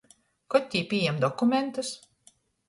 Kod 0.55 0.63
tī 0.75 0.81
pījam 0.93 1.19
dokumentus? 1.25 1.93